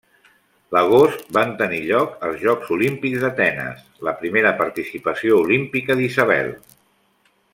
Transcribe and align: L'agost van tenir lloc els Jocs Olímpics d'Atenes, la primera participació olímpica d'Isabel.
L'agost 0.75 1.25
van 1.37 1.51
tenir 1.59 1.81
lloc 1.89 2.15
els 2.29 2.39
Jocs 2.45 2.71
Olímpics 2.77 3.21
d'Atenes, 3.25 3.85
la 4.09 4.15
primera 4.23 4.55
participació 4.63 5.39
olímpica 5.45 5.99
d'Isabel. 6.01 6.53